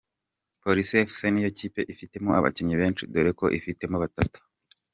[0.63, 4.39] Police Fc ni yo kipe ifitemo abakinnyi benshi dore ko ifitemo batatu.